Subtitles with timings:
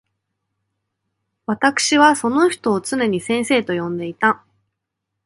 [1.45, 4.43] 私わたくしはその人を常に先生と呼んでいた。